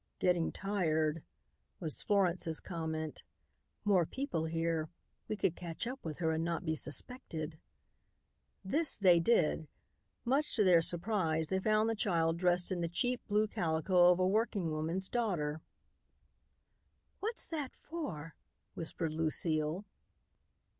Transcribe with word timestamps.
"Getting 0.17 0.51
tired," 0.51 1.21
was 1.79 2.01
Florence's 2.01 2.59
comment. 2.59 3.21
"More 3.85 4.03
people 4.07 4.45
here. 4.45 4.89
We 5.27 5.35
could 5.35 5.55
catch 5.55 5.85
up 5.85 6.03
with 6.03 6.17
her 6.17 6.31
and 6.31 6.43
not 6.43 6.65
be 6.65 6.75
suspected." 6.75 7.59
This 8.65 8.97
they 8.97 9.19
did. 9.19 9.67
Much 10.25 10.55
to 10.55 10.63
their 10.63 10.81
surprise, 10.81 11.49
they 11.49 11.59
found 11.59 11.87
the 11.87 11.93
child 11.95 12.39
dressed 12.39 12.71
in 12.71 12.81
the 12.81 12.89
cheap 12.89 13.21
blue 13.27 13.47
calico 13.47 14.09
of 14.11 14.17
a 14.17 14.27
working 14.27 14.71
woman's 14.71 15.07
daughter. 15.07 15.61
"What's 17.19 17.47
that 17.49 17.75
for?" 17.75 18.33
whispered 18.73 19.13
Lucile. 19.13 19.85